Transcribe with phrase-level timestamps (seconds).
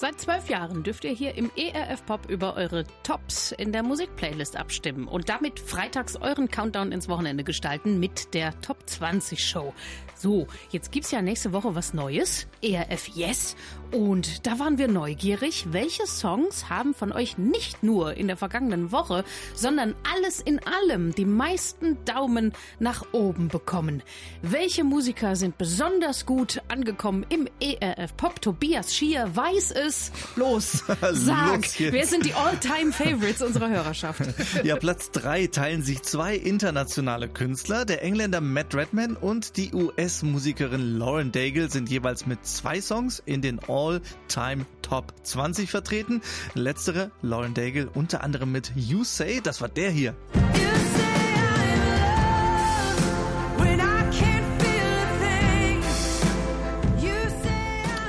[0.00, 4.56] Seit zwölf Jahren dürft ihr hier im ERF Pop über eure Tops in der Musikplaylist
[4.56, 9.74] abstimmen und damit freitags euren Countdown ins Wochenende gestalten mit der Top 20 Show.
[10.14, 13.56] So, jetzt gibt's ja nächste Woche was Neues, ERF Yes,
[13.92, 18.92] und da waren wir neugierig, welche Songs haben von euch nicht nur in der vergangenen
[18.92, 19.24] Woche,
[19.54, 24.02] sondern alles in allem die meisten Daumen nach oben bekommen.
[24.42, 28.40] Welche Musiker sind besonders gut angekommen im ERF Pop?
[28.40, 30.84] Tobias Schier weiß es es los.
[31.12, 34.20] Sag, wer sind die All-Time-Favorites unserer Hörerschaft?
[34.62, 37.84] ja, Platz drei teilen sich zwei internationale Künstler.
[37.84, 43.42] Der Engländer Matt Redman und die US-Musikerin Lauren Daigle sind jeweils mit zwei Songs in
[43.42, 46.22] den All-Time Top 20 vertreten.
[46.54, 50.14] Letztere, Lauren Daigle, unter anderem mit You Say, das war der hier.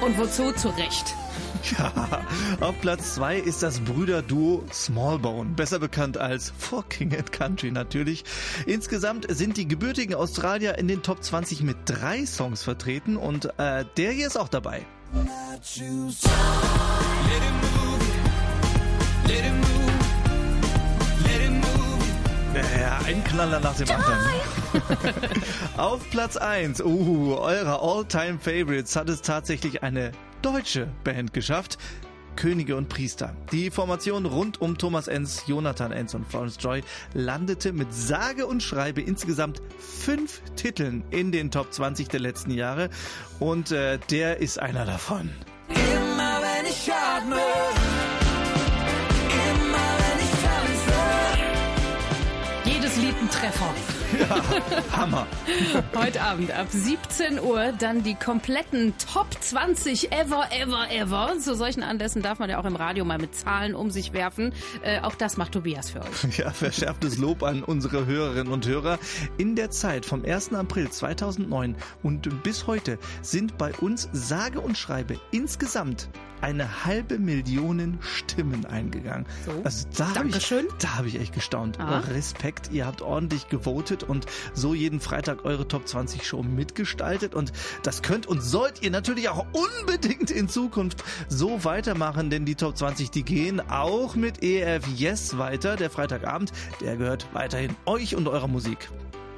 [0.00, 1.14] Und wozu zu Recht?
[1.76, 1.92] Ja,
[2.60, 8.24] auf Platz zwei ist das Brüderduo Smallbone, besser bekannt als For King and Country natürlich.
[8.66, 13.84] Insgesamt sind die gebürtigen Australier in den Top 20 mit drei Songs vertreten und äh,
[13.96, 14.86] der hier ist auch dabei.
[22.78, 24.20] Ja, ein Knaller nach dem anderen.
[25.76, 31.78] Auf Platz 1, uh, eurer All-Time Favorites hat es tatsächlich eine deutsche Band geschafft.
[32.36, 33.34] Könige und Priester.
[33.50, 38.62] Die Formation rund um Thomas Enz, Jonathan Enz und Florence Joy landete mit sage und
[38.62, 42.90] schreibe insgesamt fünf Titeln in den Top 20 der letzten Jahre
[43.40, 45.30] und äh, der ist einer davon.
[45.68, 46.07] Immer
[53.28, 53.74] ein Treffer.
[54.18, 55.26] Ja, Hammer.
[55.96, 61.34] Heute Abend ab 17 Uhr dann die kompletten Top 20 ever, ever, ever.
[61.38, 64.52] Zu solchen Anlässen darf man ja auch im Radio mal mit Zahlen um sich werfen.
[64.82, 66.38] Äh, auch das macht Tobias für euch.
[66.38, 68.98] Ja, verschärftes Lob an unsere Hörerinnen und Hörer.
[69.38, 70.54] In der Zeit vom 1.
[70.54, 76.08] April 2009 und bis heute sind bei uns sage und schreibe insgesamt
[76.40, 79.26] eine halbe Million Stimmen eingegangen.
[79.44, 79.52] So.
[79.64, 81.80] Also da habe ich, da hab ich echt gestaunt.
[81.80, 81.98] Ah.
[81.98, 83.17] Respekt, ihr habt ordentlich
[83.48, 87.52] gewotet und so jeden Freitag eure Top 20 Show mitgestaltet und
[87.82, 92.76] das könnt und sollt ihr natürlich auch unbedingt in Zukunft so weitermachen, denn die Top
[92.76, 95.76] 20, die gehen auch mit EF Yes weiter.
[95.76, 98.88] Der Freitagabend, der gehört weiterhin euch und eurer Musik.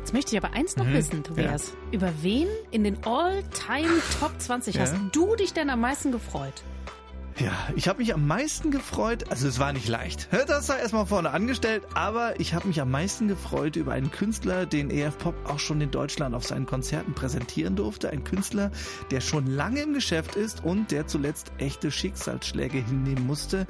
[0.00, 0.94] Jetzt möchte ich aber eins noch mhm.
[0.94, 1.68] wissen, Tobias.
[1.68, 1.96] Ja.
[1.96, 4.82] Über wen in den All-Time Top 20 ja.
[4.82, 6.64] hast du dich denn am meisten gefreut?
[7.38, 10.28] Ja, ich habe mich am meisten gefreut, also es war nicht leicht.
[10.46, 14.66] Das sei erstmal vorne angestellt, aber ich habe mich am meisten gefreut über einen Künstler,
[14.66, 18.10] den EF Pop auch schon in Deutschland auf seinen Konzerten präsentieren durfte.
[18.10, 18.70] Ein Künstler,
[19.10, 23.66] der schon lange im Geschäft ist und der zuletzt echte Schicksalsschläge hinnehmen musste.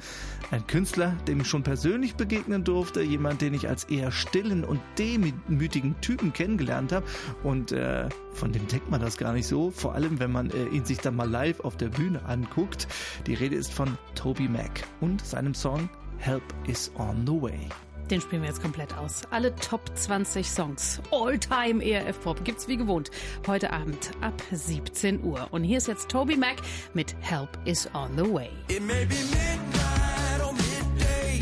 [0.51, 4.81] Ein Künstler, dem ich schon persönlich begegnen durfte, jemand, den ich als eher stillen und
[4.97, 7.05] demütigen Typen kennengelernt habe
[7.43, 10.65] und äh, von dem denkt man das gar nicht so, vor allem wenn man äh,
[10.65, 12.87] ihn sich dann mal live auf der Bühne anguckt.
[13.27, 17.69] Die Rede ist von Toby Mac und seinem Song Help is on the Way.
[18.09, 19.21] Den spielen wir jetzt komplett aus.
[19.31, 23.11] Alle Top 20 Songs, All-Time ERF Pop, gibt's wie gewohnt
[23.47, 25.47] heute Abend ab 17 Uhr.
[25.51, 26.57] Und hier ist jetzt Toby Mac
[26.93, 28.49] mit Help is on the Way.
[28.67, 31.41] It may be midnight or midday.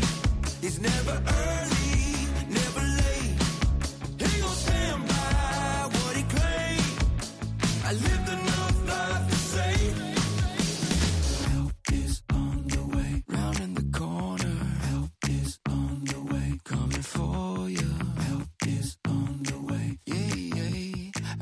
[0.60, 3.02] It's never early, never late.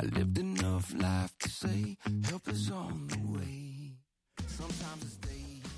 [0.01, 3.93] I lived enough life to say help is on the way.
[4.47, 5.70] Sometimes it's days.